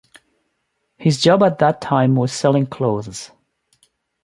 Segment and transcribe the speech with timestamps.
[0.97, 3.29] His job at that time was selling clothes.